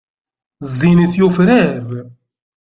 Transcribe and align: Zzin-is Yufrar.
Zzin-is 0.71 1.13
Yufrar. 1.19 1.77